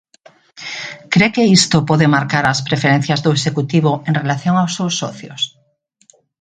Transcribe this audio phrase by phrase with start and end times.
[1.13, 5.45] Cre que isto pode marcar as preferencias do Executivo en relación aos seus 'socios'?